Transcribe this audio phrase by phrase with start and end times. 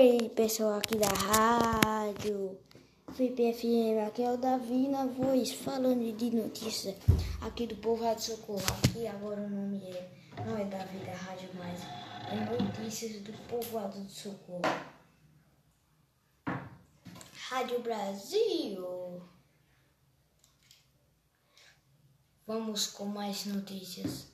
[0.00, 2.56] Oi, pessoal aqui da rádio
[3.14, 6.94] FIPFM, aqui é o Davi na voz, falando de notícias
[7.40, 8.62] aqui do Povoado Socorro.
[8.84, 10.08] Aqui agora o nome é,
[10.46, 11.80] não é Davi da rádio, mas
[12.30, 14.62] é Notícias do Povoado do Socorro.
[17.48, 19.20] Rádio Brasil.
[22.46, 24.27] Vamos com mais notícias.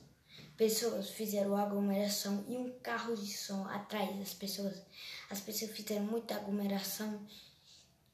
[0.57, 4.81] Pessoas fizeram aglomeração e um carro de som atrás das pessoas.
[5.29, 7.25] As pessoas fizeram muita aglomeração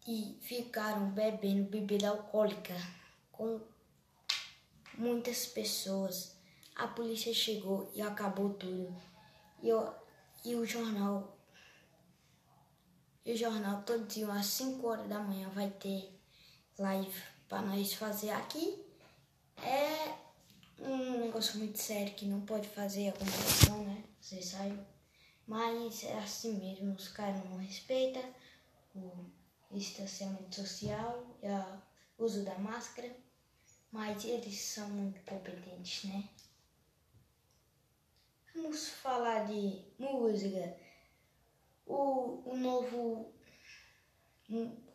[0.08, 2.76] e ficaram bebendo bebida alcoólica
[3.32, 3.62] com
[4.98, 6.36] muitas pessoas.
[6.76, 8.96] A polícia chegou e acabou tudo.
[9.62, 9.94] E, eu,
[10.44, 11.38] e o jornal
[13.24, 16.20] e o jornal todo dia às 5 horas da manhã vai ter
[16.80, 18.84] live para nós fazer aqui.
[19.58, 20.31] É
[20.82, 24.04] um negócio muito sério que não pode fazer a comparação, né?
[24.20, 24.80] Vocês sabem.
[25.48, 28.24] Mas é assim mesmo, os caras não respeitam
[28.96, 33.16] o distanciamento social e o uso da máscara,
[33.92, 36.30] mas eles são muito competentes, né?
[38.54, 40.78] Vamos falar de música.
[41.86, 43.34] O, o novo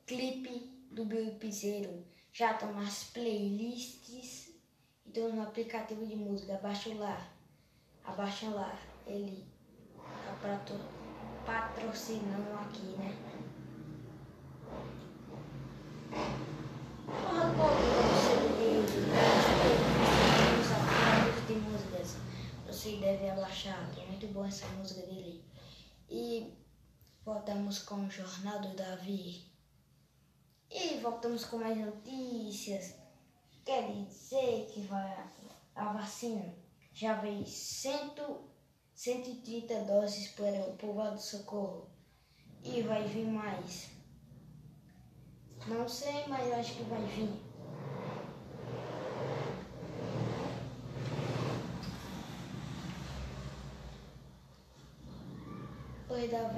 [0.06, 4.45] clipe do Bill Piseiro já estão nas playlists
[5.16, 7.26] então no aplicativo de música, abaixa lá.
[8.04, 8.78] Abaixa lá.
[9.06, 9.46] Ele
[10.42, 10.60] tá
[11.46, 13.16] patrocinando aqui, né?
[17.06, 17.54] Porra,
[21.48, 22.16] de músicas.
[22.66, 25.42] Você deve abaixar, é muito boa essa música dele.
[26.10, 26.52] E
[27.24, 29.46] voltamos com o Jornal do Davi.
[30.70, 33.05] E voltamos com mais notícias.
[33.66, 35.12] Quer dizer que vai,
[35.74, 36.54] a vacina
[36.94, 38.44] já veio cento,
[38.94, 41.88] 130 doses para o povoado do Socorro
[42.62, 43.88] e vai vir mais.
[45.66, 47.28] Não sei, mas acho que vai vir.
[56.02, 56.48] Depois da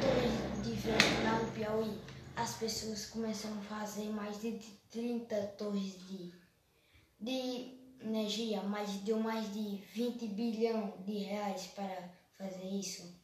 [0.00, 2.00] torres de vento lá no Piauí,
[2.42, 4.58] as pessoas começam a fazer mais de
[4.90, 6.34] 30 torres de,
[7.20, 13.16] de energia, mas deu mais de 20 bilhão de reais para fazer isso.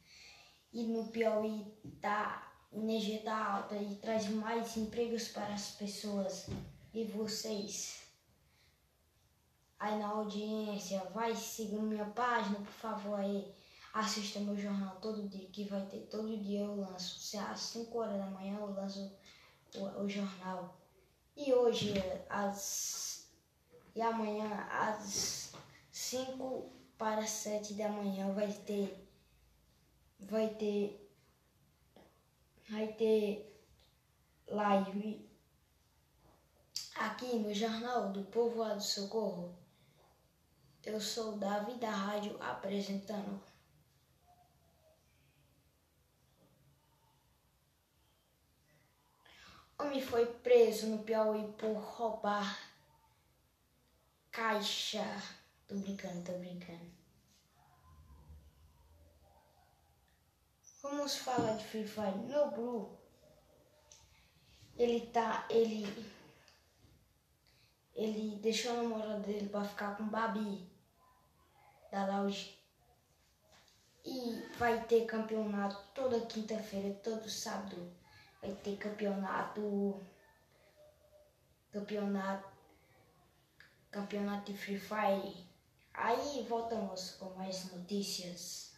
[0.72, 1.66] E no Piauí
[2.00, 6.46] tá, a energia tá alta e traz mais empregos para as pessoas
[6.94, 8.00] e vocês.
[9.80, 13.52] Aí na audiência, vai seguir minha página, por favor aí.
[13.98, 17.18] Assista meu jornal todo dia, que vai ter todo dia eu lanço.
[17.18, 19.12] Se às 5 horas da manhã eu lanço
[19.74, 20.78] o, o jornal.
[21.36, 21.94] E hoje,
[22.30, 23.28] às.
[23.96, 25.52] E amanhã, às
[25.90, 29.04] 5 para 7 da manhã, vai ter.
[30.20, 31.12] Vai ter.
[32.70, 33.52] Vai ter
[34.46, 35.28] live
[36.94, 39.58] aqui no Jornal do Povoado Socorro.
[40.84, 43.47] Eu sou o Davi da Rádio apresentando.
[49.80, 52.58] Homem foi preso no Piauí por roubar
[54.32, 55.04] caixa.
[55.68, 56.90] Tô brincando, tô brincando.
[60.82, 62.16] Vamos falar de Free Fire.
[62.26, 62.98] No Blue,
[64.76, 65.46] ele tá.
[65.48, 65.86] Ele.
[67.94, 70.68] Ele deixou a namorada dele pra ficar com Babi
[71.92, 72.58] da lounge.
[74.04, 77.97] E vai ter campeonato toda quinta-feira, todo sábado
[78.40, 80.00] vai ter campeonato.
[81.72, 82.48] Campeonato.
[83.90, 85.46] Campeonato de Free Fire.
[85.92, 88.68] Aí voltamos com mais notícias.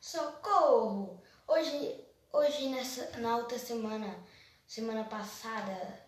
[0.00, 1.22] Socorro!
[1.46, 4.18] Hoje, hoje nessa, na outra semana,
[4.66, 6.04] semana passada,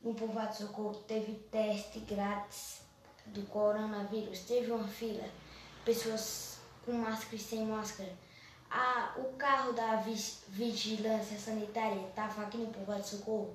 [0.00, 2.85] no Povoado Socorro teve teste grátis
[3.28, 5.24] do coronavírus, teve uma fila,
[5.84, 8.12] pessoas com máscara e sem máscara.
[8.70, 10.02] Ah, o carro da
[10.48, 13.54] vigilância sanitária estava aqui no povoado de socorro,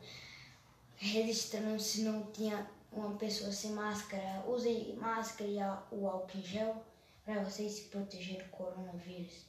[0.96, 4.44] registrando se não tinha uma pessoa sem máscara.
[4.48, 5.58] Use máscara e
[5.96, 6.84] o álcool em gel
[7.26, 9.46] para vocês se proteger do coronavírus.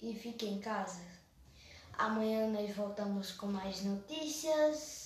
[0.00, 1.04] E fique em casa.
[1.92, 4.99] Amanhã nós voltamos com mais notícias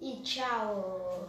[0.00, 1.28] e tchau!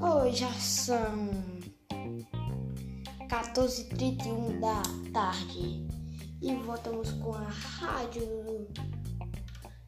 [0.00, 1.30] Hoje são
[3.28, 5.86] 14h31 da tarde.
[6.40, 8.66] E voltamos com a rádio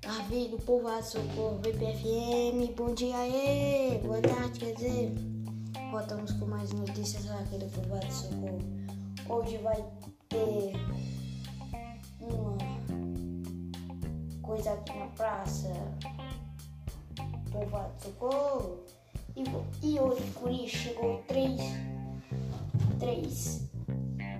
[0.00, 2.72] Davi do Povoado Socorro, VPFM.
[2.76, 5.14] Bom dia aí, boa tarde, quer dizer.
[5.90, 8.60] Voltamos com mais notícias aqui do Povoado Socorro.
[9.28, 9.82] Hoje vai
[10.34, 10.72] ter
[12.20, 12.58] uma
[14.42, 15.72] coisa aqui na praça
[17.52, 18.80] Povoado Socorro.
[19.36, 19.44] E,
[19.86, 21.60] e hoje por isso chegou três,
[22.98, 23.68] três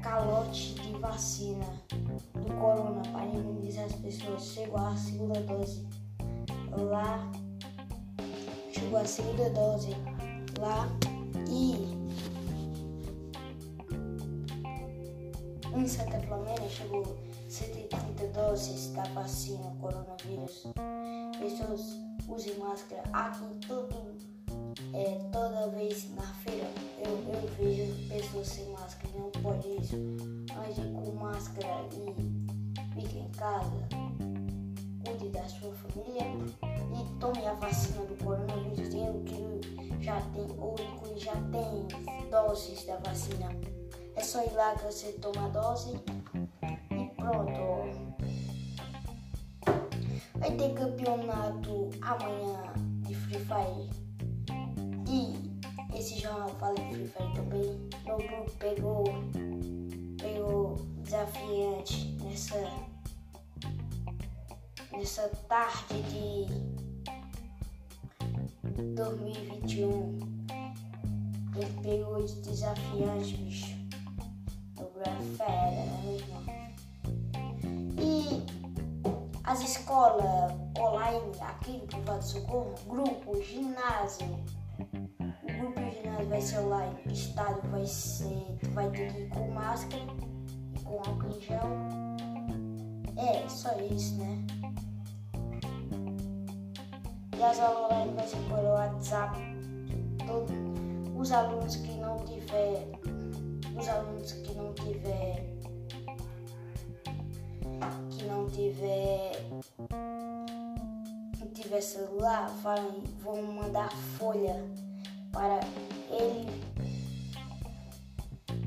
[0.02, 4.46] calotes de vacina do corona para imunizar as pessoas.
[4.46, 5.86] Chegou a segunda dose
[6.72, 7.30] lá.
[8.72, 9.90] Chegou a segunda dose
[10.58, 10.88] lá
[11.48, 12.03] e
[15.74, 17.16] em Santa Flamengo chegou
[17.48, 20.64] 130 doses da vacina coronavírus.
[21.38, 21.98] Pessoas
[22.28, 24.14] usem máscara aqui todo
[24.92, 26.66] é, toda vez na feira
[26.98, 29.96] eu, eu vejo pessoas sem máscara, não pode isso.
[29.96, 33.88] Ande com máscara e fique em casa,
[35.04, 38.88] cuide da sua família e tome a vacina do coronavírus.
[38.88, 43.48] Tem que já tem ou que já tem doses da vacina.
[44.16, 45.94] É só ir lá que você toma a dose
[46.90, 48.14] e pronto.
[50.34, 52.72] Vai ter campeonato amanhã
[53.02, 53.90] de Free Fire.
[55.08, 57.88] E esse jornal fala em Free Fire também.
[58.04, 59.04] Meu grupo pegou,
[60.20, 62.70] pegou desafiante nessa,
[64.92, 66.46] nessa tarde de
[68.94, 70.18] 2021.
[71.56, 73.83] Ele pegou esse desafiante, bicho.
[75.36, 76.44] Fera, é mesmo?
[77.98, 78.44] E
[79.44, 84.26] as escolas online aqui do Privado Socorro, grupo, ginásio,
[84.78, 88.58] o grupo ginásio vai ser online, estádio vai ser.
[88.60, 90.02] Tu vai ter que ir com máscara
[90.74, 91.60] e com álcool em gel.
[93.16, 94.44] É, só isso, né?
[97.38, 99.38] E as aulas online vai ser por WhatsApp.
[100.26, 103.13] Todo, os alunos que não tiver.
[103.76, 105.44] Os alunos que não tiver.
[108.10, 109.32] Que não tiver
[111.54, 112.80] tiver celular, vai,
[113.22, 114.64] vão mandar folha
[115.32, 115.60] para
[116.10, 116.64] ele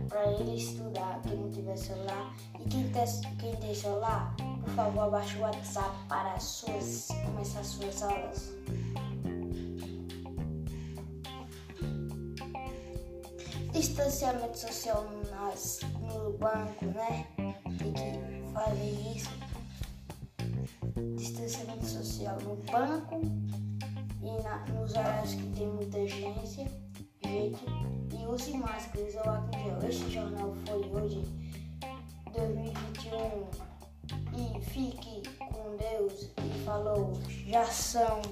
[0.07, 2.33] para ele estudar, quem não tiver celular.
[2.59, 3.05] E quem tem,
[3.37, 8.51] quem tem celular, por favor, abaixe o WhatsApp para as suas, começar as suas aulas.
[13.77, 17.27] Distanciamento social nas, no banco, né?
[17.77, 19.29] Tem que fazer isso
[21.15, 23.21] distanciamento social no banco
[24.23, 26.67] e na, nos horários que tem muita gente,
[27.23, 27.65] gente
[28.19, 29.89] e use máscaras ou álcool gel.
[29.89, 31.21] Este jornal foi hoje,
[32.33, 33.67] 2021.
[34.33, 37.13] E fique com Deus e falou,
[37.45, 38.23] já são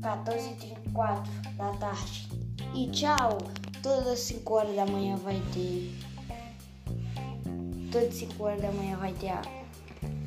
[0.00, 2.41] 14h34 da tarde.
[2.74, 3.38] E tchau!
[3.82, 5.92] Todas as 5 horas da manhã vai ter.
[7.90, 9.62] Todas as 5 horas da manhã vai ter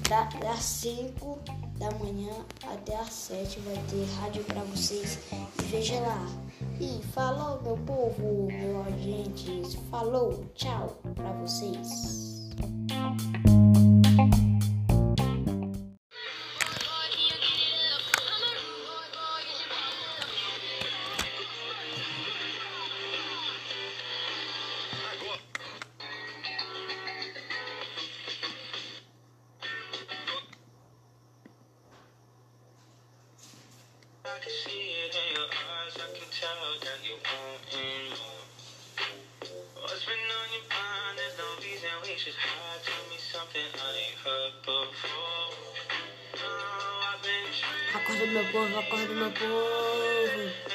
[0.10, 1.40] da, das 5
[1.78, 2.32] da manhã
[2.64, 5.20] até as 7 vai ter rádio para vocês.
[5.32, 6.26] E veja lá.
[6.80, 9.76] E falou, meu povo, meus agentes.
[9.90, 12.46] Falou, tchau para vocês.
[34.36, 35.96] I can see it in your eyes.
[35.96, 37.64] I can tell that you want
[38.20, 38.44] more.
[39.80, 41.16] What's been on your mind?
[41.16, 42.84] There's no reason we should hide.
[42.84, 45.56] Tell me something I ain't heard before.
[46.36, 47.48] Oh, I've been
[49.40, 50.75] povo.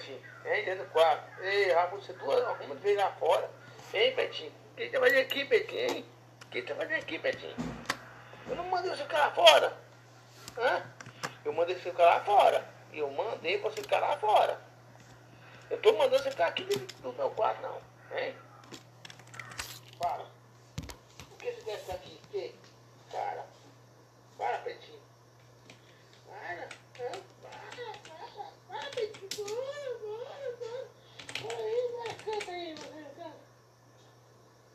[0.00, 0.20] Pretinho?
[0.44, 1.42] Hein, dentro do quarto.
[1.42, 3.50] Ei, Raimundo, você duas arruma de vez lá fora.
[3.92, 4.52] Hein, Pretinho?
[4.72, 6.04] O que tá fazendo aqui, Pretinho, hein?
[6.42, 7.56] O que tá fazendo aqui, Pretinho?
[8.48, 9.76] Eu não mandei você ficar lá fora.
[10.58, 10.82] Hã?
[11.44, 12.64] Eu mandei você ficar lá fora.
[12.92, 14.60] E eu mandei você ficar lá fora.
[15.68, 17.80] Eu tô mandando você ficar aqui dentro do meu quarto, não.
[18.18, 18.34] Hein?
[20.02, 20.26] Fala.
[21.28, 22.20] Por que você quer ficar aqui
[23.10, 23.46] cara.
[24.38, 25.00] Para, Pretinho.
[26.26, 26.68] Para.
[26.98, 27.20] Hã?
[27.42, 28.50] Para, para.
[28.68, 29.46] Para, Pretinho.
[29.46, 30.86] Para, para, para.
[31.42, 32.14] Para aí, vai.
[32.14, 33.00] Canta aí, você.
[33.14, 33.32] Canta.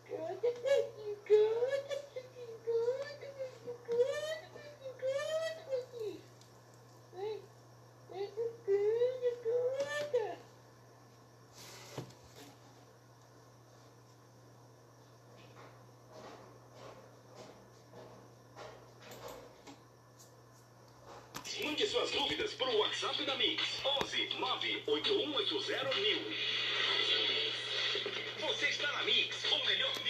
[0.08, 1.16] Canta, Pretinho.
[1.26, 2.56] Canta, Pretinho.
[2.66, 3.76] Canta, Pretinho.
[3.86, 4.94] Canta, Pretinho.
[5.00, 6.22] Canta, Pretinho.
[7.14, 7.42] Vem.
[8.12, 10.46] Vem, canta, canta.
[21.64, 23.64] Mande suas dúvidas para o WhatsApp da Mix.
[24.04, 26.20] 11 98180 mil.
[28.42, 30.05] Você está na Mix, o melhor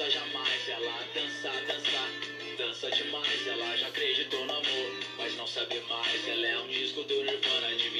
[0.00, 0.68] cansa jamais.
[0.68, 2.30] Ela dança, dança.
[2.56, 6.28] Dança demais, ela já acreditou no amor, mas não sabe mais.
[6.28, 7.90] Ela é um disco do Nirvana de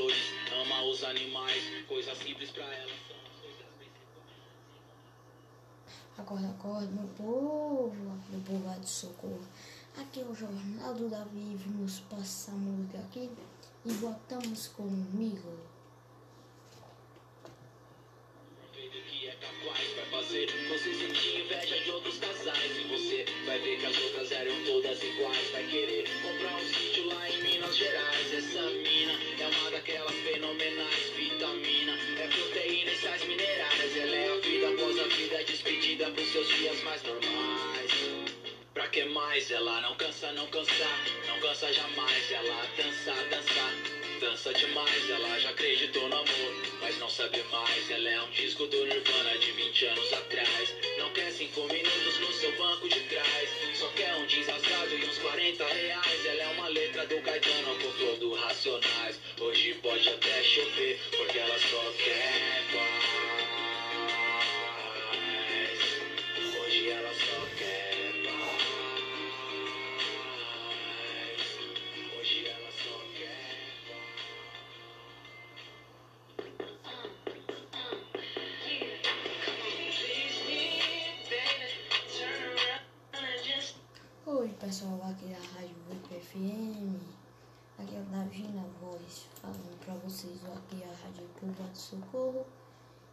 [0.00, 1.62] flores, ama os animais.
[1.86, 2.92] Coisas simples pra ela.
[6.16, 7.94] Acorda, acorda, meu povo,
[8.30, 9.46] meu povo lá de socorro.
[9.96, 13.30] Aqui é o Jornal do Davi, vimos passar música aqui
[13.84, 15.58] e voltamos comigo.
[19.10, 22.76] Que é você sentir inveja de outros casais.
[22.76, 25.50] E você vai ver que as outras eram todas iguais.
[25.50, 28.34] Vai querer comprar um sítio lá em Minas Gerais.
[28.34, 28.99] Essa daquelas
[31.16, 33.96] Vitamina é proteína e sais minerais.
[33.96, 37.90] Ela é a vida após a vida, despedida pros seus dias mais normais.
[38.74, 39.50] Pra que mais?
[39.50, 40.88] Ela não cansa, não cansa,
[41.28, 42.32] não cansa jamais.
[42.32, 43.99] Ela dança, dança.
[44.20, 47.90] Dança demais, ela já acreditou no amor, mas não sabe mais.
[47.90, 50.74] Ela é um disco do Nirvana de 20 anos atrás.
[50.98, 53.48] Não quer cinco minutos no seu banco de trás.
[53.78, 56.26] Só quer um jeans rasgado e uns 40 reais.
[56.26, 59.18] Ela é uma letra do Caetano com flow do Racionais.
[59.40, 63.04] Hoje pode até chover, porque ela só quer paz.
[66.60, 67.29] Hoje ela só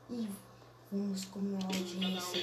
[0.09, 0.25] E
[0.89, 2.41] vamos com uma audiência.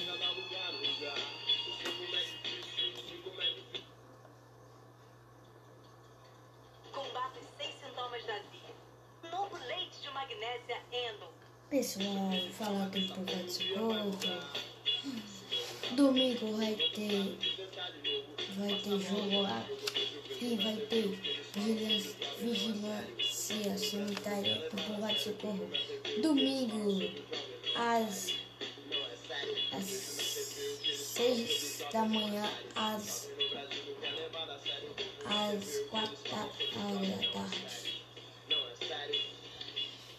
[6.92, 8.38] Combate seis sintomas da.
[9.30, 10.76] Novo leite de magnésia.
[11.70, 14.10] Pessoal, falar do Povo de Socorro.
[15.96, 17.38] Domingo vai ter.
[18.58, 19.64] Vai ter jogo lá.
[20.38, 21.18] E vai ter
[22.38, 25.70] vigilância, sanitária do Povo de Socorro.
[26.20, 26.90] Domingo,
[27.76, 28.44] às
[31.92, 32.42] da manhã
[32.74, 33.30] às,
[35.26, 38.02] às 4 da, da tarde.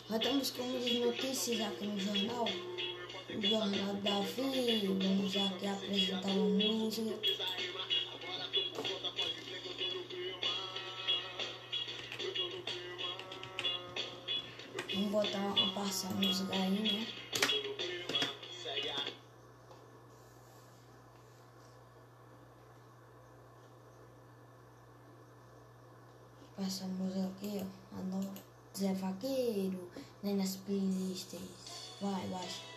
[0.07, 2.45] Voltamos com as notícias aqui no jornal.
[2.45, 4.87] O Jornal Davi.
[4.87, 7.19] Vamos aqui apresentar uma música.
[14.93, 17.07] Vamos botar uma passar a música aí, né?
[26.57, 28.33] Essa música aqui, ó, a nova
[28.77, 29.89] Zé Vaqueiro,
[30.21, 31.39] nem nas playlists.
[32.01, 32.74] Vai, vai.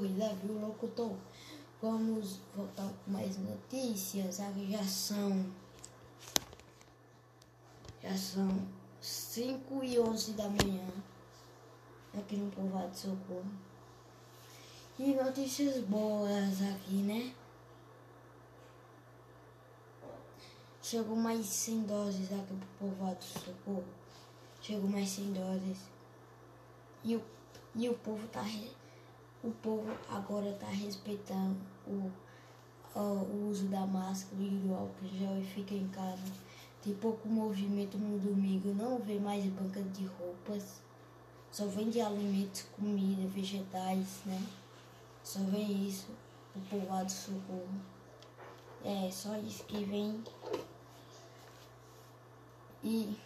[0.00, 1.16] Leve o Locutor.
[1.80, 4.40] Vamos voltar com mais notícias.
[4.40, 5.46] Aqui já são.
[8.02, 8.48] Já são
[9.00, 10.86] 5 e 11 da manhã.
[12.18, 13.44] Aqui no Povoado de Socorro.
[14.98, 17.34] E notícias boas aqui, né?
[20.82, 23.84] Chegou mais 100 doses aqui pro Povoado de Socorro.
[24.62, 25.78] Chegou mais 100 doses.
[27.04, 27.22] E o,
[27.74, 28.70] e o povo tá re-
[29.46, 31.56] o povo agora tá respeitando
[31.86, 32.10] o,
[32.98, 36.32] o, uso da máscara e do álcool gel e fica em casa.
[36.82, 40.82] Tem pouco movimento no domingo, não vê mais banca de roupas.
[41.52, 44.42] Só vende alimentos, comida, vegetais, né?
[45.22, 46.08] Só vem isso,
[46.54, 47.80] o povoado socorro.
[48.84, 50.22] É só isso que vem.
[52.82, 53.16] E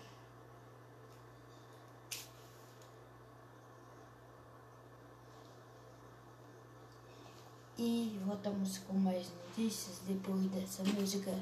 [7.83, 11.33] E voltamos com mais notícias depois dessa música.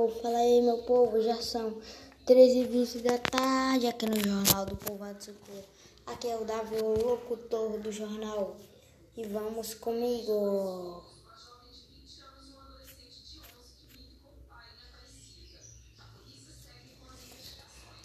[0.00, 1.20] Povo, fala aí, meu povo.
[1.20, 1.76] Já são
[2.26, 5.64] 13h20 da tarde aqui no Jornal do Povoado Socorro.
[6.06, 8.56] Aqui é o Davi, o locutor do jornal.
[9.16, 11.04] E vamos comigo.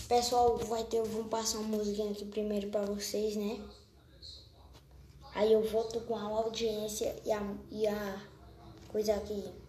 [0.07, 3.59] Pessoal, vai ter, vamos passar uma música aqui primeiro pra vocês, né?
[5.33, 8.21] Aí eu volto com a audiência e a, e a
[8.91, 9.64] coisa aqui.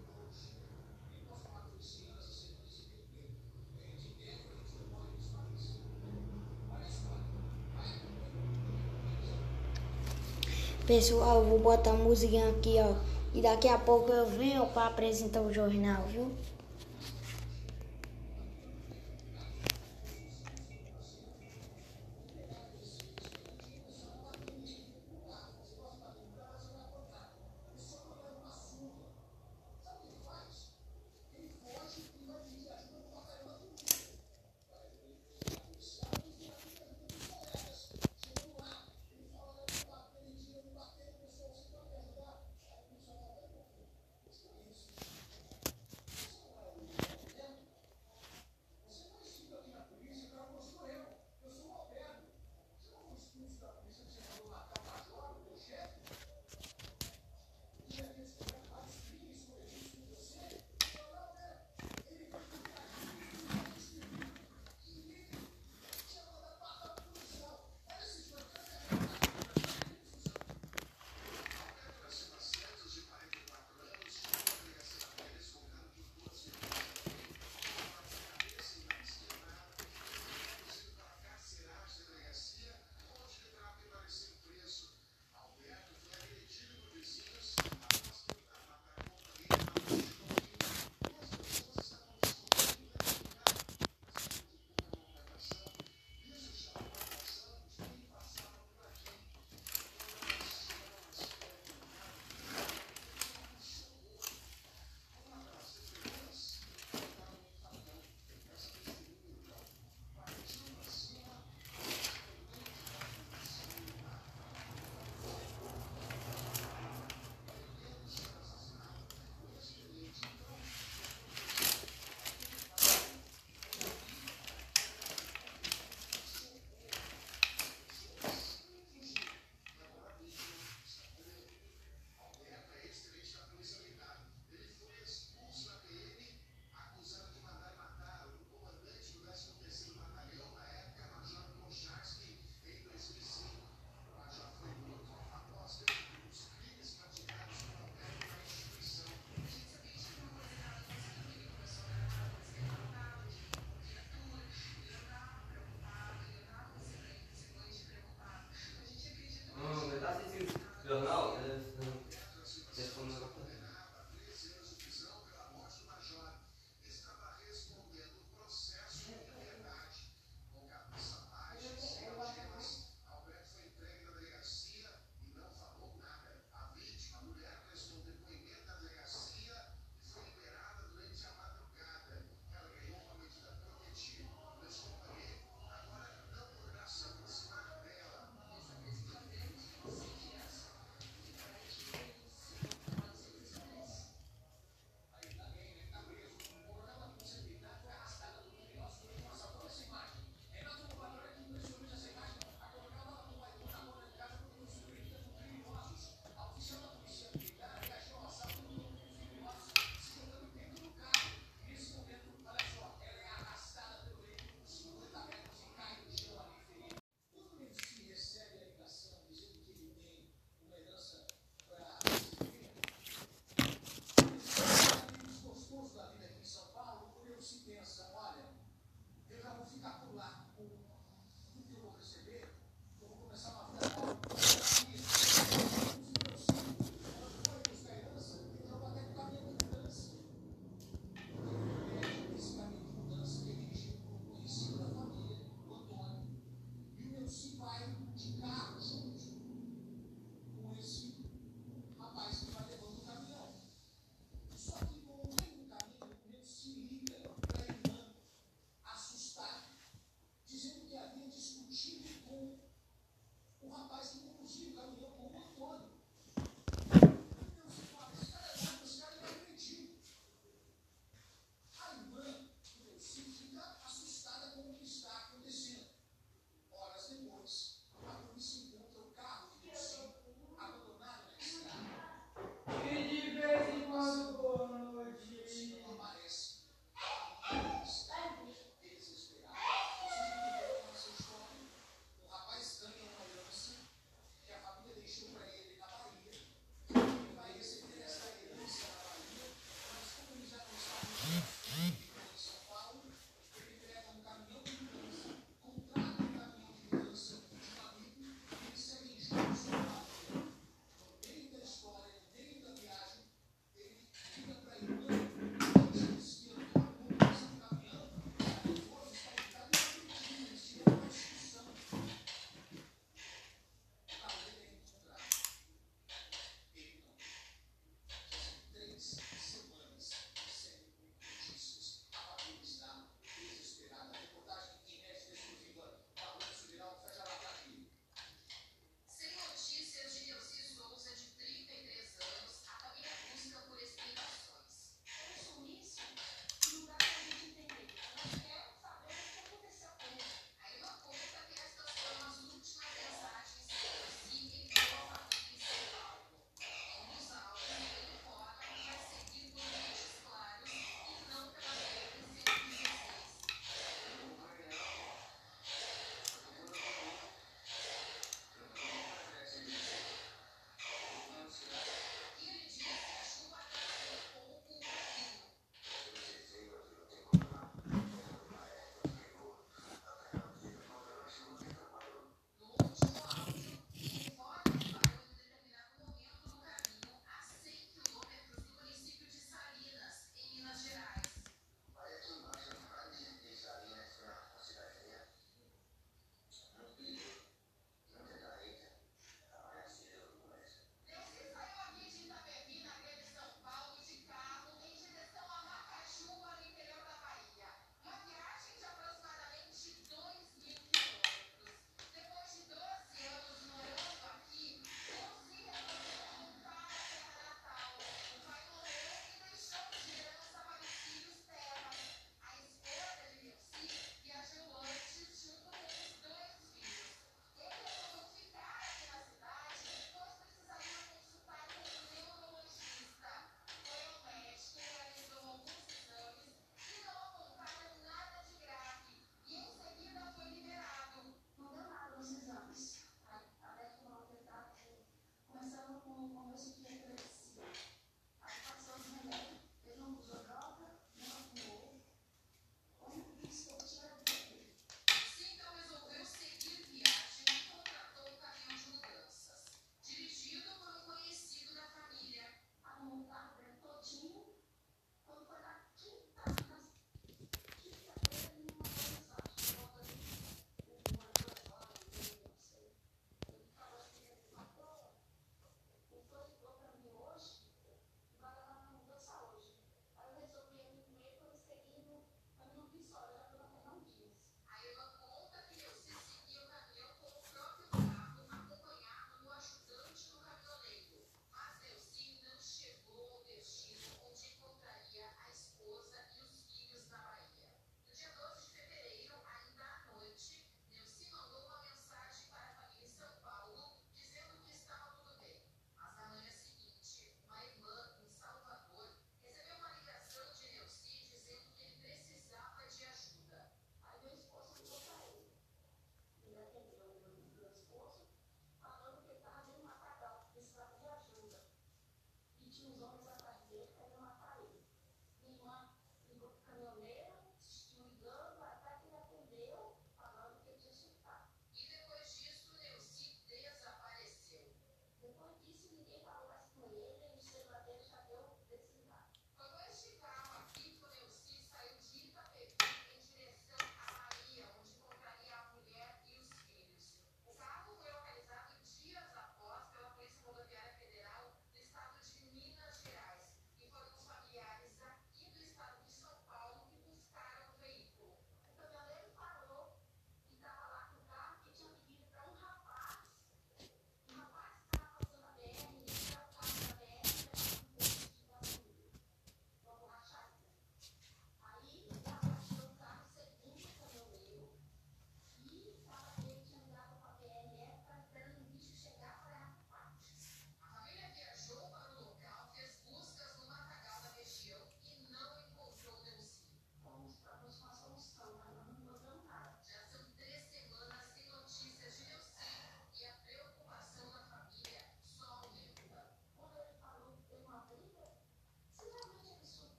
[10.86, 12.94] Pessoal, eu vou botar a musiquinha aqui, ó.
[13.34, 16.30] E daqui a pouco eu venho para apresentar o jornal, viu?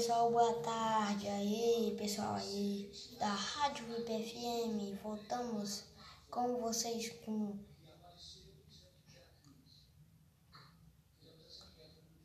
[0.00, 1.28] Pessoal, boa tarde.
[1.28, 5.84] Aí pessoal aí da Rádio VPFM, voltamos
[6.30, 7.58] com vocês com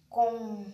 [0.09, 0.71] com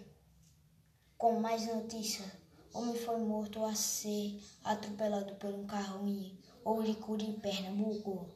[1.18, 2.24] com mais notícia.
[2.72, 8.30] Homem foi morto a ser atropelado por um carro em Ouricuri, Pernambuco.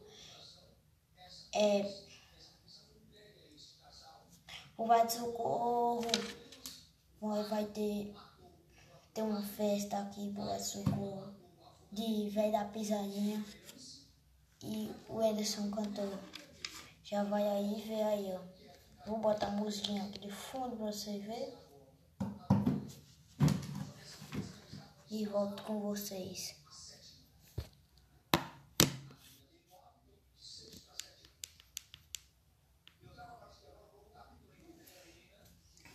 [1.54, 2.04] É
[4.76, 6.02] o Vai de Socorro
[7.44, 8.14] vai ter
[9.16, 11.34] ter uma festa aqui pro de Socorro
[11.90, 13.42] de velho da pisadinha
[14.62, 16.20] e o Ederson cantou.
[17.02, 18.42] Já vai aí ver aí, ó.
[19.08, 21.58] Vou botar a musiquinha aqui de fundo pra você ver.
[25.10, 26.54] E volto com vocês.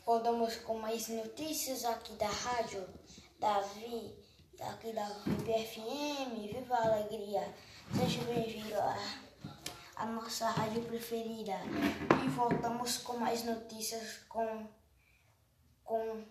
[0.06, 2.99] Voltamos com mais notícias aqui da rádio
[3.40, 4.14] Davi,
[4.60, 7.54] aqui da VPFM, Viva a Alegria.
[7.96, 8.74] Seja bem-vindo
[9.96, 11.54] à nossa rádio preferida.
[12.22, 14.68] E voltamos com mais notícias com,
[15.82, 16.22] com,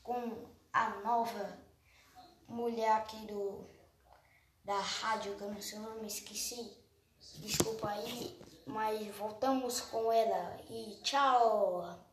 [0.00, 1.58] com a nova
[2.46, 3.66] mulher aqui do,
[4.64, 6.72] da rádio, que eu não sei o nome, esqueci.
[7.40, 12.09] Desculpa aí, mas voltamos com ela e tchau!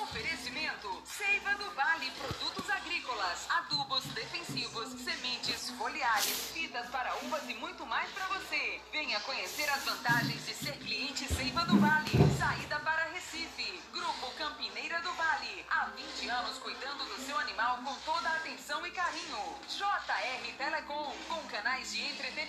[0.02, 7.86] Oferecimento Seiva do Vale Produtos Agrícolas, adubos, defensivos, sementes, foliares, fitas para uvas e muito
[7.86, 8.82] mais para você.
[8.92, 12.12] Venha conhecer as vantagens de ser cliente Seiva do Vale.
[12.38, 13.82] Saída para Recife.
[13.94, 15.66] Grupo Campineira do Vale.
[15.70, 19.56] Há 20 anos cuidando do seu animal com toda a atenção e carinho.
[19.70, 22.41] JR Telecom, com canais de entretenimento,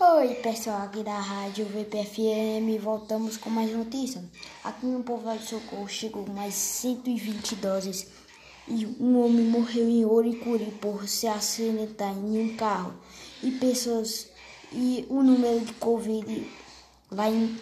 [0.00, 4.24] Oi, pessoal aqui da rádio VPFM, voltamos com mais notícias.
[4.64, 8.21] Aqui no Povoado de Socorro chegou mais 120 doses
[8.68, 12.94] e um homem morreu em Oricuri por se acidentar em um carro.
[13.42, 14.28] E pessoas
[14.72, 16.46] e o número de Covid
[17.10, 17.58] lá em,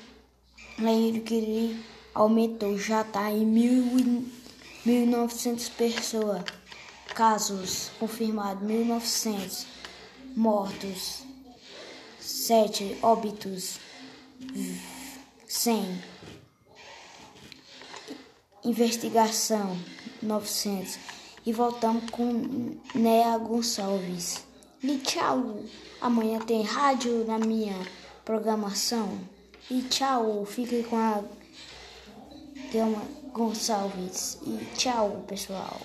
[0.79, 1.85] lá em Oricuri
[2.15, 4.41] aumentou, já está em mil e-
[4.87, 6.43] 1.900 pessoas.
[7.15, 9.67] Casos confirmados 1.900
[10.35, 11.23] mortos.
[12.19, 13.79] 7 óbitos,
[15.47, 16.03] 100.
[18.65, 19.77] Investigação,
[20.23, 20.99] 900.
[21.45, 24.45] E voltamos com Nea Gonçalves.
[24.83, 25.61] E tchau.
[26.01, 27.77] Amanhã tem rádio na minha
[28.25, 29.21] programação.
[29.71, 30.45] E tchau.
[30.45, 31.23] Fique com a
[32.73, 33.03] Gama
[33.33, 34.39] Gonçalves.
[34.43, 35.81] E tchau, pessoal.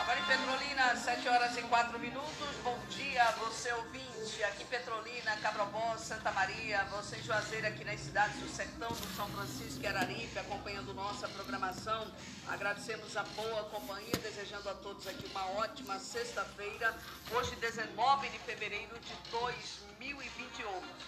[0.00, 2.48] Agora em Petrolina, 7 horas e 4 minutos.
[2.64, 4.09] Bom dia, você ouvinte.
[4.44, 9.28] Aqui Petrolina, Cabrobó, Santa Maria, você em Juazeiro, aqui nas cidades do Sertão, do São
[9.28, 12.10] Francisco e Araripe, acompanhando nossa programação.
[12.48, 16.96] Agradecemos a boa companhia, desejando a todos aqui uma ótima sexta-feira.
[17.32, 20.64] Hoje, 19 de fevereiro de 2021.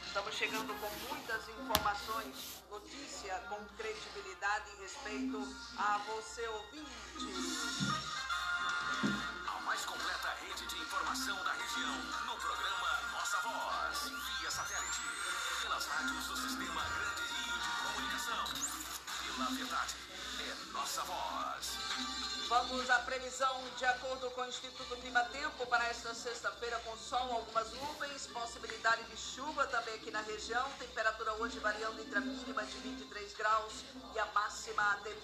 [0.07, 6.87] Estamos chegando com muitas informações, notícia com credibilidade e respeito a você ouvinte.
[9.49, 12.91] A mais completa rede de informação da região no programa
[13.43, 14.12] Voz.
[14.40, 15.01] Via satélite.
[15.62, 18.45] Pelas rádios do Sistema Grande Rio de Comunicação.
[19.26, 19.95] Pela verdade.
[20.40, 21.78] É Nossa Voz.
[22.49, 27.32] Vamos à previsão de acordo com o Instituto Clima Tempo para esta sexta-feira com sol,
[27.32, 30.70] algumas nuvens, possibilidade de chuva também aqui na região.
[30.78, 33.84] Temperatura hoje variando entre a mínima de 23 graus
[34.14, 35.14] e a máxima de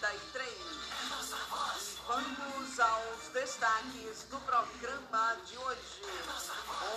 [0.00, 0.48] 33.
[2.06, 6.02] Vamos aos destaques do programa de hoje.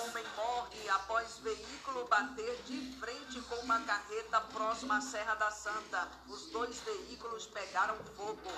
[0.05, 6.07] Homem morre após veículo bater de frente com uma carreta próxima à Serra da Santa.
[6.29, 8.51] Os dois veículos pegaram fogo.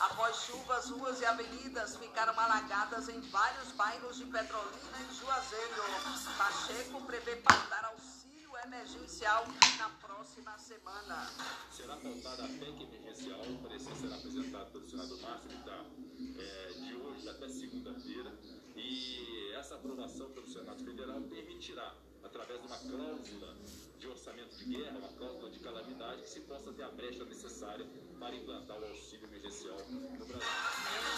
[0.00, 5.82] Após chuvas, ruas e avenidas ficaram alagadas em vários bairros de Petrolina e Juazeiro.
[6.38, 8.11] Pacheco prevê pagar auxílio
[8.64, 9.44] emergencial
[9.78, 11.28] na próxima semana.
[11.70, 15.84] será pautada a PEC emergencial, o parecer será apresentado pelo senador Márcio Vittar
[16.38, 18.32] eh, de hoje até segunda-feira
[18.76, 23.56] e essa aprovação pelo Senado Federal permitirá, através de uma cláusula
[23.98, 27.86] de orçamento de guerra, uma cláusula de calamidade, que se possa ter a brecha necessária
[28.18, 30.48] para implantar o auxílio emergencial no Brasil.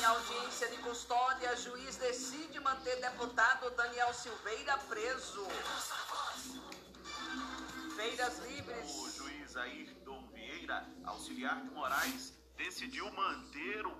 [0.00, 5.46] Em audiência de custódia, juiz decide manter deputado Daniel Silveira preso.
[8.04, 8.90] Livres.
[8.96, 13.96] O juiz Ayrton Vieira, auxiliar de Moraes, decidiu manter o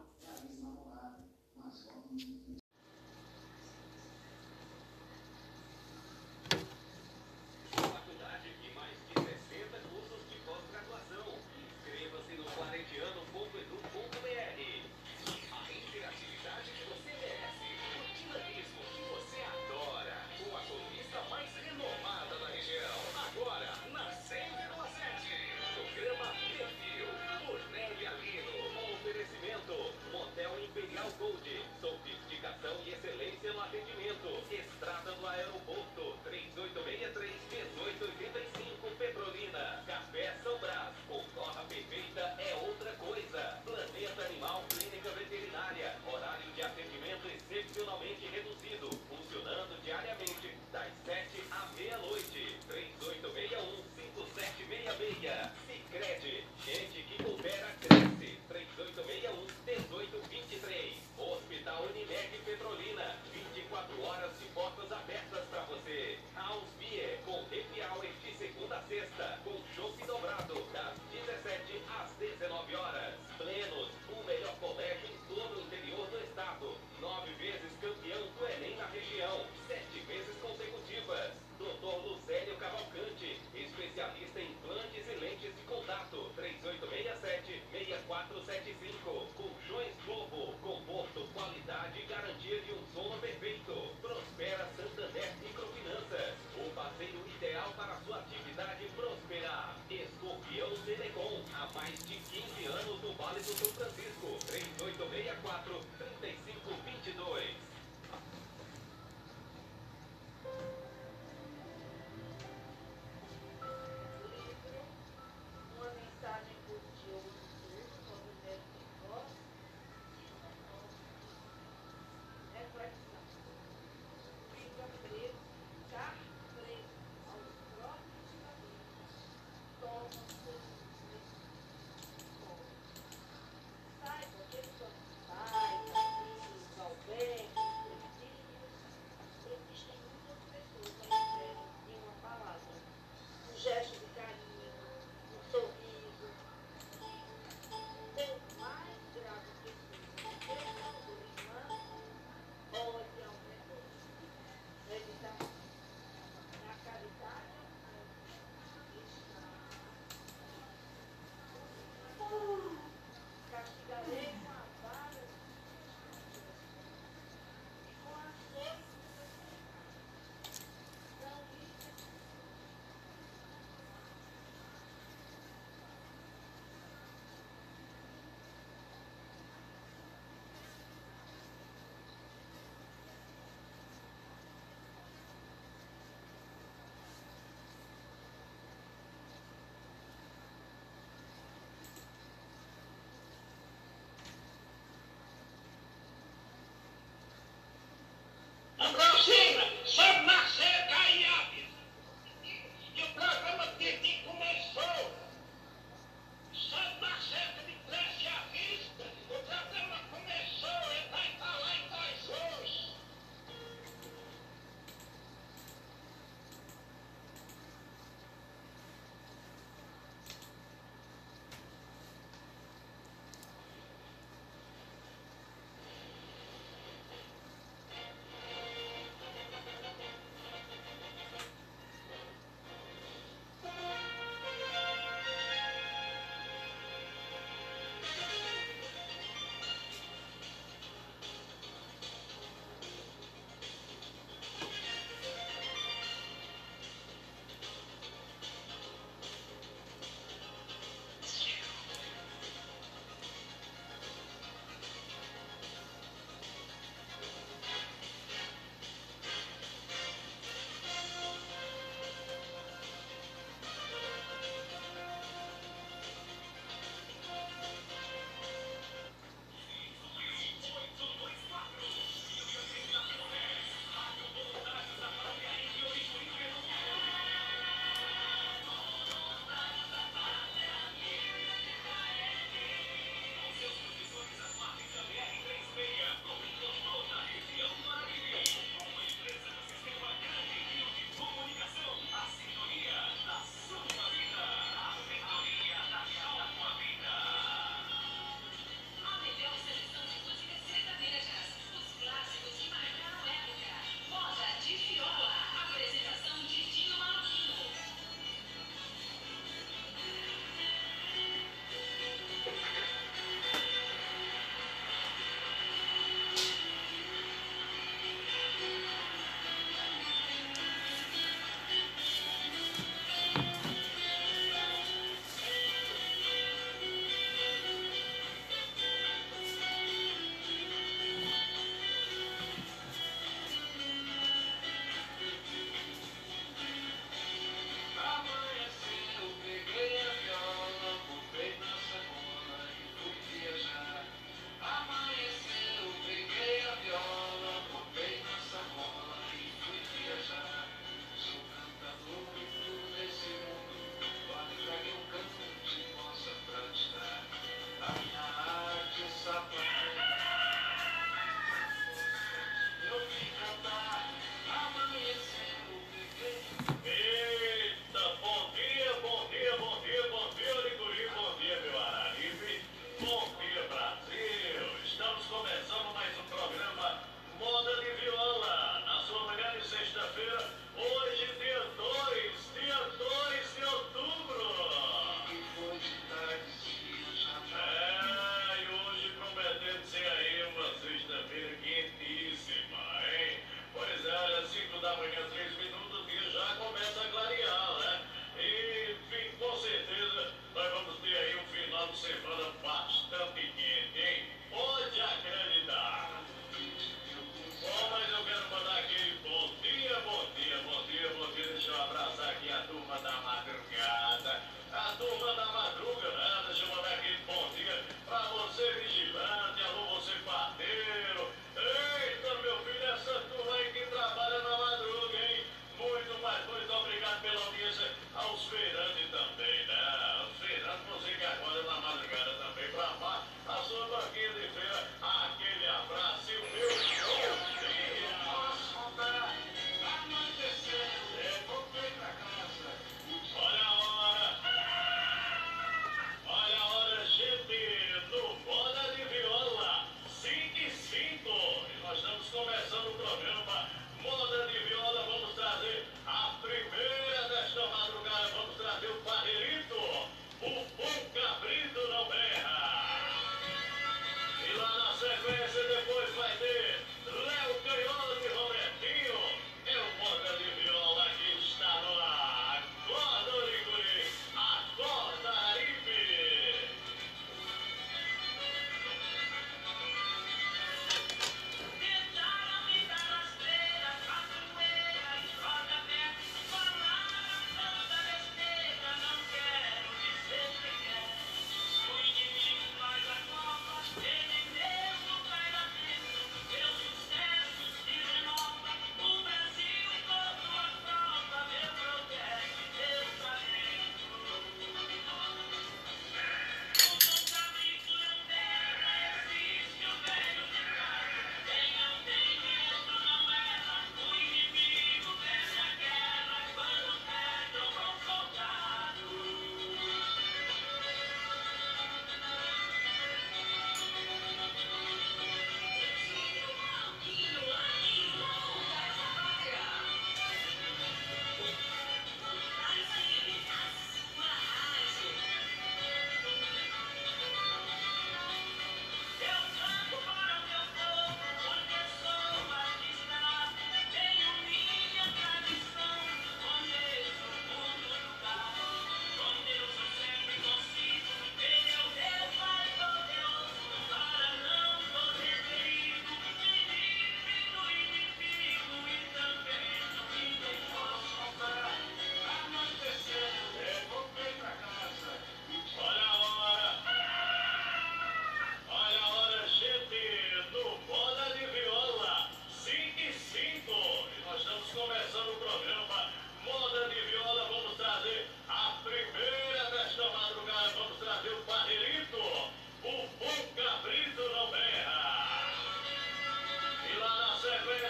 [198.93, 199.43] That's it.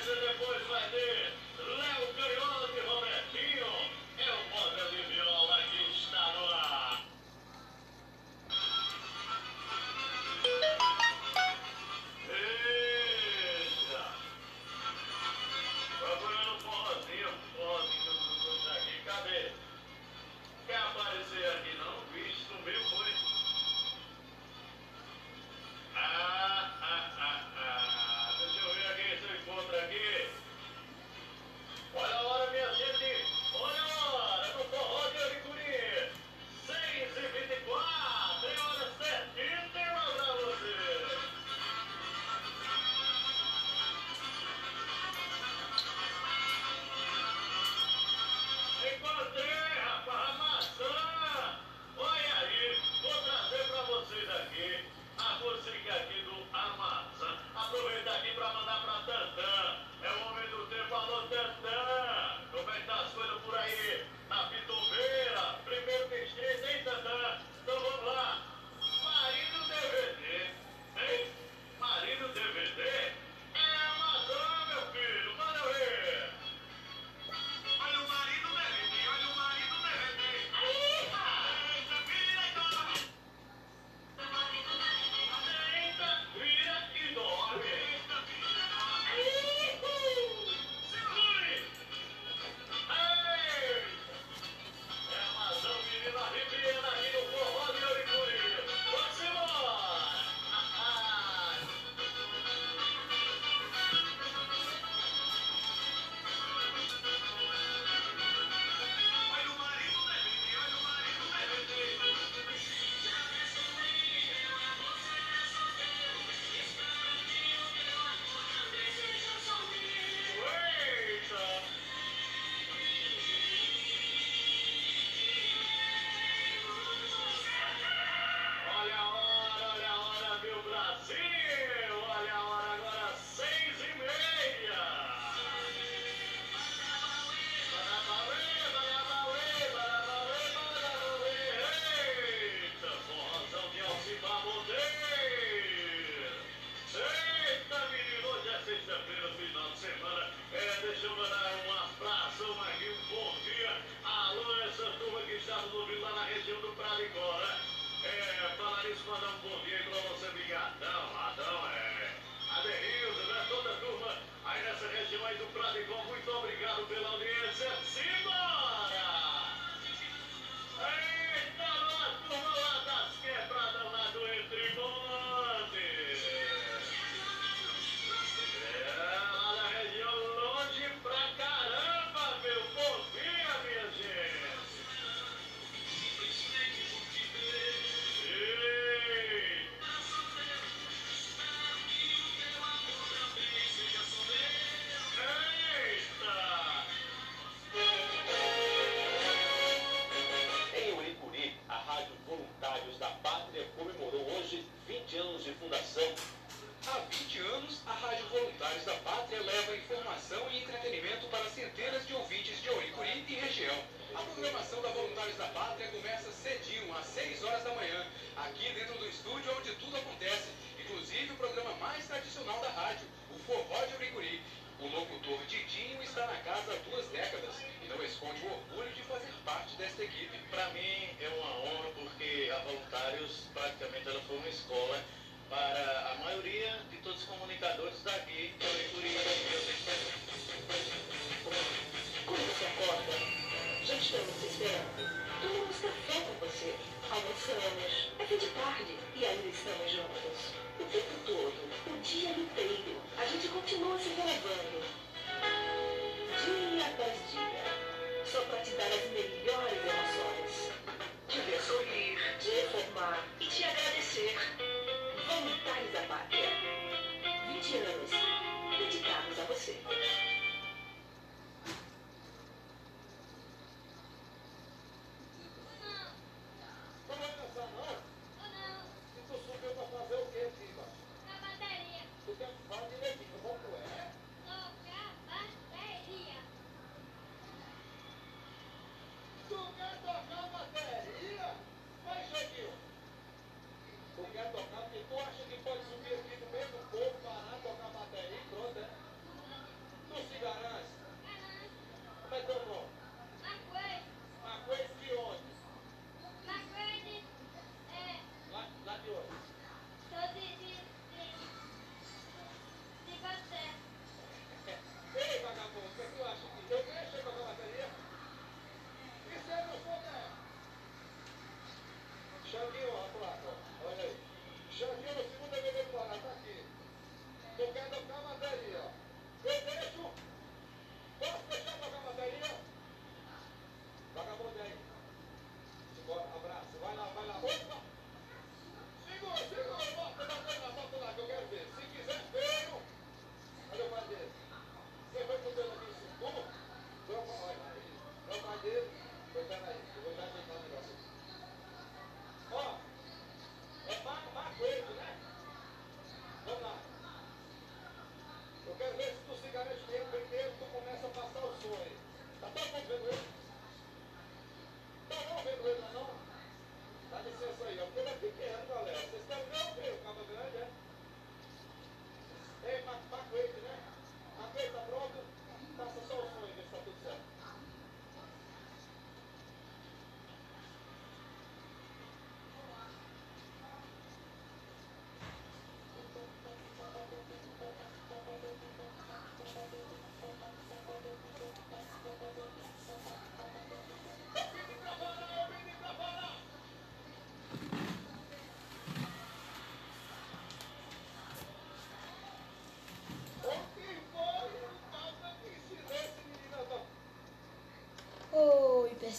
[0.04, 2.73] Sequência depois vai ter Léo Canhola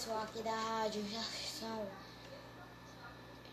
[0.05, 1.88] pessoal aqui da rádio, já são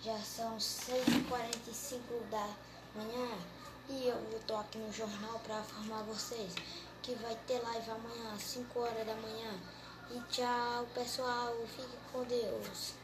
[0.02, 2.00] já são 6h45
[2.30, 2.48] da
[2.96, 3.38] manhã
[3.88, 6.52] e eu estou aqui no jornal para informar vocês
[7.02, 9.60] que vai ter live amanhã às 5 horas da manhã.
[10.10, 11.54] E tchau, pessoal.
[11.74, 13.01] Fique com Deus.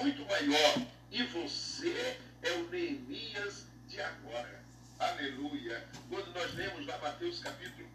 [0.00, 0.86] Muito maior.
[1.10, 4.60] E você é o Neemias de agora.
[4.98, 5.84] Aleluia.
[6.08, 7.88] Quando nós lemos lá Mateus capítulo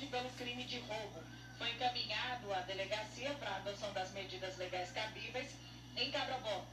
[0.00, 1.22] responde pelo crime de roubo.
[1.58, 5.54] Foi encaminhado à delegacia para adoção das medidas legais cabíveis
[5.96, 6.64] em Cabrobó.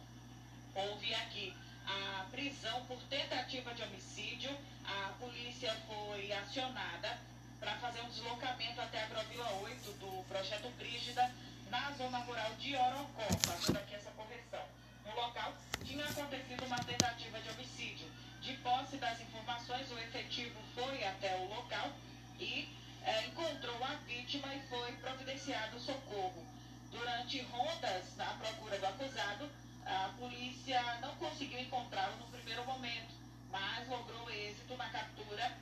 [0.73, 1.53] Houve aqui
[1.85, 4.55] a prisão por tentativa de homicídio.
[4.85, 7.17] A polícia foi acionada
[7.59, 11.29] para fazer um deslocamento até a Agrovila 8 do projeto Brígida,
[11.69, 14.63] na zona rural de Orocó, fazendo aqui essa correção.
[15.05, 15.53] No local
[15.83, 18.07] tinha acontecido uma tentativa de homicídio.
[18.41, 21.91] De posse das informações, o efetivo foi até o local
[22.39, 22.69] e
[23.03, 26.45] eh, encontrou a vítima e foi providenciado socorro.
[26.91, 29.49] Durante rondas à procura do acusado,
[29.85, 33.13] a polícia não conseguiu encontrá-lo no primeiro momento,
[33.51, 35.57] mas logrou êxito na captura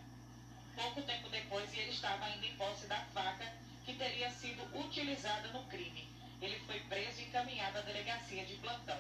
[0.76, 3.52] pouco tempo depois e ele estava ainda em posse da faca
[3.86, 6.08] que teria sido utilizada no crime.
[6.42, 9.00] Ele foi preso e encaminhado à delegacia de plantão.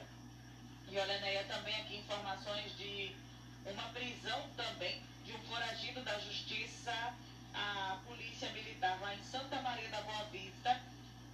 [0.89, 3.15] E olha, Neia, também aqui informações de
[3.65, 7.13] uma prisão também de um foragido da justiça.
[7.55, 10.77] A polícia militar lá em Santa Maria da Boa Vista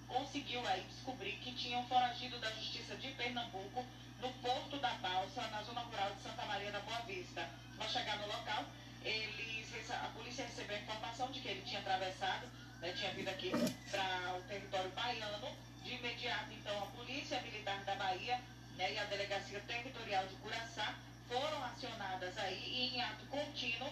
[0.08, 3.84] conseguiu aí descobrir que tinha um foragido da justiça de Pernambuco
[4.22, 7.50] no Porto da Balsa, na zona rural de Santa Maria da Boa Vista.
[7.80, 8.66] Ao chegar no local,
[9.04, 12.46] eles, a polícia recebeu a informação de que ele tinha atravessado,
[12.80, 13.52] né, tinha vindo aqui
[13.90, 15.72] para o território baiano.
[15.84, 18.40] De imediato, então, a Polícia Militar da Bahia
[18.78, 20.94] né, e a Delegacia Territorial de Curaçá
[21.28, 23.92] foram acionadas aí e em ato contínuo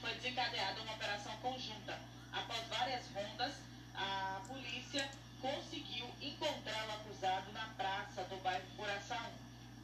[0.00, 1.98] foi desencadeada uma operação conjunta.
[2.32, 3.54] Após várias rondas,
[3.94, 5.08] a polícia
[5.40, 9.30] conseguiu encontrar o acusado na praça do bairro Curaçá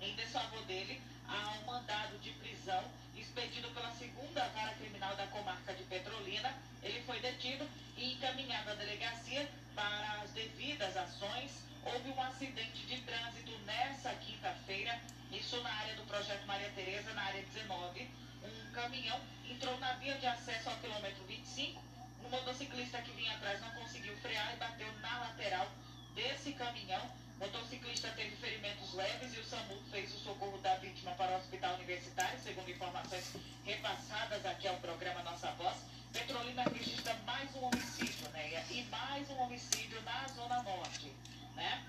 [0.01, 0.05] 1.
[0.05, 2.83] Em desfavor dele, há um mandado de prisão
[3.17, 6.53] expedido pela segunda vara criminal da comarca de Petrolina.
[6.83, 11.53] Ele foi detido e encaminhado à delegacia para as devidas ações.
[11.85, 15.01] Houve um acidente de trânsito nessa quinta-feira,
[15.31, 18.11] isso na área do projeto Maria Tereza, na área 19.
[18.43, 19.21] Um caminhão
[19.53, 21.81] entrou na via de acesso ao quilômetro 25.
[22.25, 25.69] Um motociclista que vinha atrás não conseguiu frear e bateu na lateral
[26.15, 27.03] desse caminhão.
[27.37, 31.37] O motociclista teve ferimentos leves e o SAMU fez o socorro da vítima para o
[31.37, 33.35] hospital universitário, segundo informações
[33.65, 35.77] repassadas aqui ao programa Nossa Voz.
[36.13, 38.65] Petrolina registra mais um homicídio, né?
[38.71, 41.13] E mais um homicídio na Zona Norte,
[41.55, 41.85] né?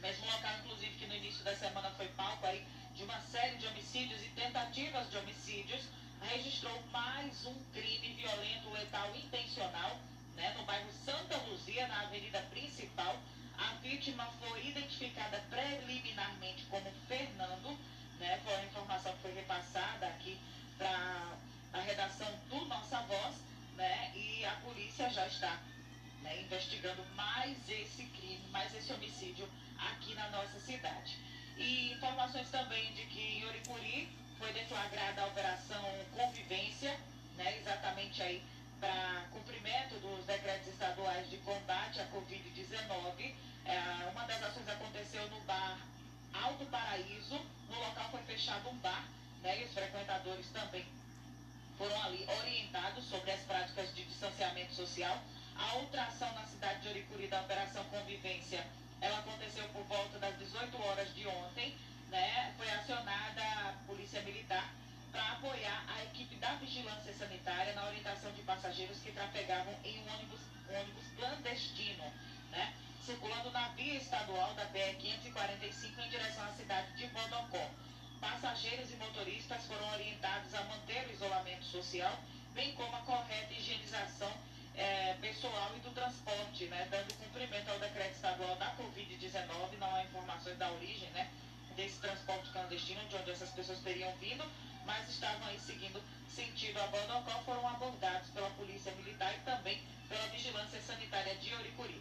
[0.00, 2.64] Mesmo local, inclusive, que no início da semana foi palco aí
[2.94, 5.82] de uma série de homicídios e tentativas de homicídios,
[6.22, 9.98] registrou mais um crime violento, letal, intencional,
[10.36, 13.16] né, no bairro Santa Luzia, na avenida principal.
[13.58, 17.78] A vítima foi identificada preliminarmente como Fernando,
[18.18, 20.38] né, foi a informação que foi repassada aqui
[20.78, 21.36] para
[21.72, 23.36] a redação do Nossa Voz,
[23.76, 25.58] né, e a polícia já está
[26.22, 29.48] né, investigando mais esse crime, mais esse homicídio
[29.78, 31.18] aqui na nossa cidade.
[31.56, 35.84] E informações também de que em Oricuri foi deflagrada a operação
[36.16, 36.98] Convivência,
[37.36, 38.42] né, exatamente aí
[38.80, 43.34] para cumprimento dos decretos estaduais de combate à Covid-19.
[43.66, 45.78] É, uma das ações aconteceu no bar
[46.32, 47.38] Alto Paraíso.
[47.68, 49.04] No local foi fechado um bar,
[49.42, 50.86] né, e os frequentadores também
[51.76, 53.90] foram ali orientados sobre as práticas
[54.70, 55.22] social.
[55.56, 58.66] A outra ação na cidade de Oricuri da Operação Convivência,
[59.00, 61.76] ela aconteceu por volta das 18 horas de ontem,
[62.10, 62.52] né?
[62.56, 64.68] Foi acionada a Polícia Militar
[65.10, 70.12] para apoiar a equipe da Vigilância Sanitária na orientação de passageiros que trafegavam em um
[70.14, 72.04] ônibus, um ônibus clandestino,
[72.50, 72.74] né?
[73.04, 77.70] Circulando na via estadual da BR-545 em direção à cidade de Bodocó.
[78.20, 82.20] Passageiros e motoristas foram orientados a manter o isolamento social,
[82.52, 84.30] bem como a correta higienização
[84.76, 90.04] eh, pessoal e do transporte, né, dando cumprimento ao decreto estadual da Covid-19, não há
[90.04, 91.30] informações da origem né,
[91.76, 94.44] desse transporte clandestino, de onde essas pessoas teriam vindo,
[94.84, 100.26] mas estavam aí seguindo sentido a Bodocó, foram abordados pela Polícia Militar e também pela
[100.28, 102.00] Vigilância Sanitária de Oricuri.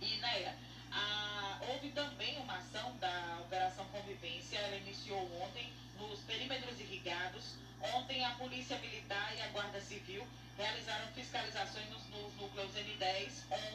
[0.00, 0.54] E, Neia,
[0.92, 7.54] a- houve também uma ação da Operação Convivência, ela iniciou ontem nos perímetros irrigados.
[7.94, 10.26] Ontem a Polícia Militar e a Guarda Civil
[10.56, 13.30] realizaram fiscalizações nos, nos núcleos N10,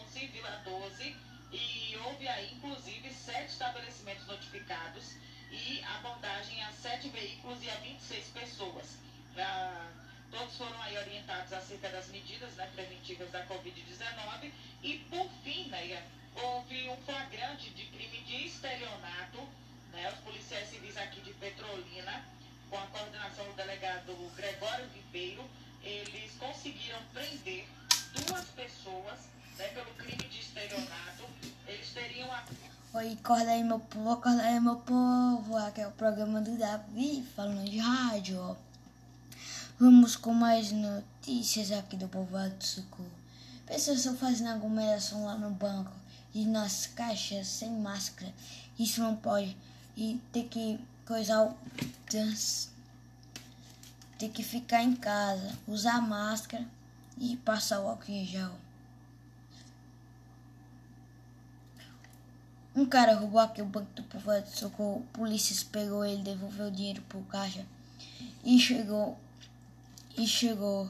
[0.05, 1.15] 11, Vila 12
[1.53, 5.15] e houve aí inclusive sete estabelecimentos notificados
[5.51, 8.97] e abordagem a sete veículos e a 26 pessoas.
[9.37, 9.91] Ah,
[10.31, 14.51] todos foram aí orientados acerca das medidas né, preventivas da Covid-19
[14.81, 16.03] e por fim, né,
[16.35, 19.47] houve um flagrante de crime de estelionato,
[19.91, 22.25] né, os policiais civis aqui de Petrolina,
[22.67, 25.47] com a coordenação do delegado Gregório Ribeiro,
[25.83, 27.67] eles conseguiram prender
[28.15, 31.23] duas pessoas né, pelo crime de estelionato.
[31.67, 32.43] Eles teriam a
[32.95, 35.57] Oi, acorda aí meu povo, acorda aí meu povo.
[35.57, 38.55] Aqui é o programa do Davi, falando de rádio.
[39.79, 43.09] Vamos com mais notícias aqui do povoado do Socorro.
[43.65, 45.91] Pessoas estão fazendo aglomeração lá no banco
[46.35, 48.31] e nas caixas sem máscara.
[48.77, 49.57] Isso não pode.
[49.97, 51.57] E tem que coisar o.
[54.19, 56.63] Tem que ficar em casa, usar máscara
[57.17, 58.51] e passar o álcool em gel.
[62.75, 65.05] Um cara roubou aqui o banco do povoado de socorro.
[65.13, 67.65] A polícia pegou ele, devolveu o dinheiro pro caixa.
[68.43, 69.17] E chegou.
[70.17, 70.89] E chegou.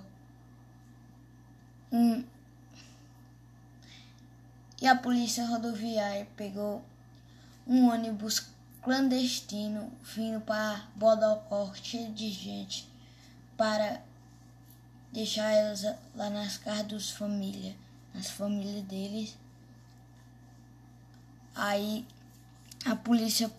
[1.92, 2.24] Um.
[4.82, 6.84] E a polícia rodoviária pegou
[7.68, 8.48] um ônibus
[8.82, 12.90] clandestino vindo para Bodocó, cheio de gente,
[13.56, 14.02] para
[15.12, 15.84] deixar elas
[16.16, 17.76] lá nas casas dos famílias,
[18.14, 19.38] nas famílias deles.
[21.56, 22.06] Aí
[22.86, 23.52] a polícia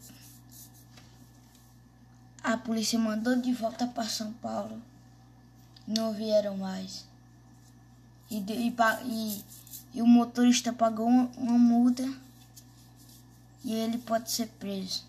[2.42, 4.82] a polícia mandou de volta para São Paulo.
[5.86, 7.06] Não vieram mais.
[8.30, 8.74] E, e,
[9.06, 9.44] e,
[9.94, 12.02] e o motorista pagou uma, uma multa
[13.64, 15.04] e ele pode ser preso.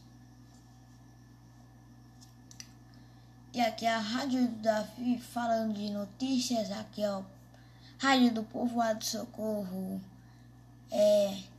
[3.53, 6.71] E aqui é a Rádio do Davi falando de notícias.
[6.71, 7.25] Aqui é o
[7.97, 10.01] Rádio do Povoado Socorro.
[10.91, 11.54] É.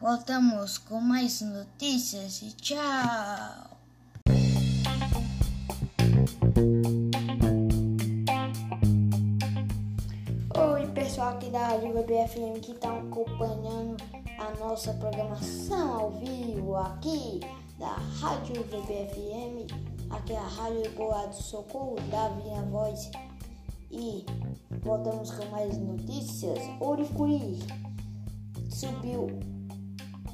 [0.00, 2.78] Voltamos com mais notícias e tchau!
[10.56, 14.02] Oi, pessoal aqui da Rádio BFM que está acompanhando
[14.38, 17.40] a nossa programação ao vivo aqui
[17.78, 19.66] da Rádio VBFM.
[20.08, 23.10] Aqui é a Rádio do Povoado Socorro, Davi na voz.
[23.90, 24.24] E
[24.82, 26.58] voltamos com mais notícias.
[26.80, 27.58] Oricuri
[28.70, 29.49] subiu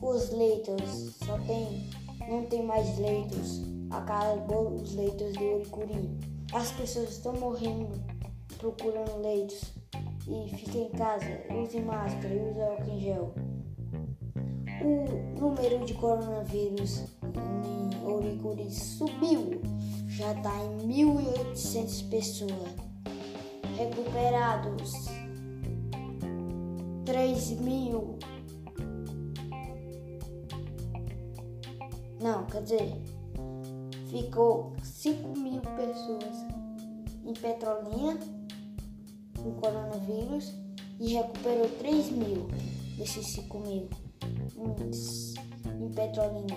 [0.03, 1.89] os leitos, só tem,
[2.29, 3.63] não tem mais leitos.
[3.91, 6.11] Acabou os leitos de Oricuri.
[6.53, 7.89] As pessoas estão morrendo
[8.59, 9.73] procurando leitos.
[10.29, 13.35] E fique em casa, use máscara e use álcool em gel.
[14.83, 17.05] O número de coronavírus
[17.65, 19.61] em Oricuri subiu,
[20.09, 22.75] já está em 1.800 pessoas.
[23.77, 24.93] Recuperados
[27.05, 28.19] 3 mil.
[32.27, 32.93] Não, quer dizer,
[34.11, 36.35] ficou 5 mil pessoas
[37.25, 38.19] em Petrolina
[39.41, 40.53] com coronavírus
[40.99, 42.49] e recuperou 3 mil
[42.99, 43.89] desses 5 mil
[44.57, 46.57] em, Petrolina.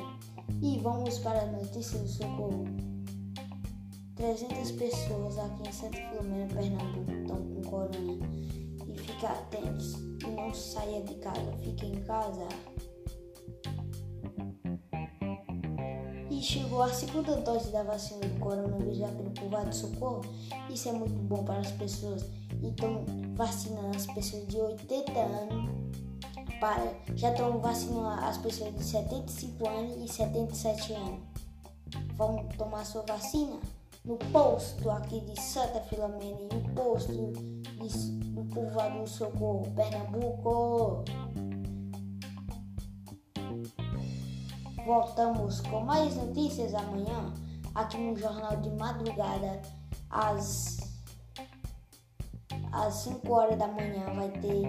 [0.59, 2.65] E vamos para a notícia do socorro.
[4.15, 8.27] 300 pessoas aqui em Santa Filomena, Pernambuco, estão com corona.
[8.87, 12.47] E fica atentos e não saia de casa, fique em casa.
[16.41, 20.21] Chegou a segunda dose da vacina do coronavírus aqui no povoado Socorro.
[20.69, 22.25] Isso é muito bom para as pessoas.
[22.61, 23.03] E estão
[23.35, 25.69] vacinando as pessoas de 80 anos.
[26.59, 31.19] Para, já estão vacinando as pessoas de 75 anos e 77 anos.
[32.15, 33.59] Vão tomar sua vacina
[34.05, 39.71] no posto aqui de Santa Filomena e no posto de, do povo Chuva do Socorro,
[39.75, 41.03] Pernambuco.
[44.89, 47.31] Voltamos com mais notícias amanhã,
[47.75, 49.61] aqui no Jornal de Madrugada,
[50.09, 50.77] às,
[52.71, 54.63] às 5 horas da manhã vai ter,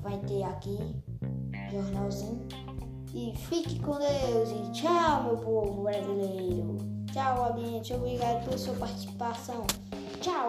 [0.00, 0.78] vai ter aqui,
[1.68, 2.46] jornalzinho.
[3.12, 6.76] E fique com Deus e tchau, meu povo brasileiro.
[7.12, 7.96] Tchau, audiência.
[7.96, 9.66] Obrigado pela sua participação.
[10.20, 10.48] Tchau.